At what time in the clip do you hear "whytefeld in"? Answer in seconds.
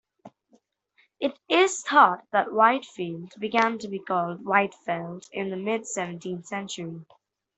4.43-5.51